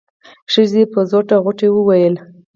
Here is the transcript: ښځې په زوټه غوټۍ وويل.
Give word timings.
ښځې 0.51 0.83
په 0.93 0.99
زوټه 1.09 1.35
غوټۍ 1.43 1.69
وويل. 1.73 2.15